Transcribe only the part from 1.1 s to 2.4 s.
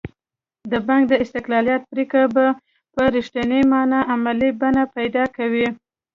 استقلالیت پرېکړه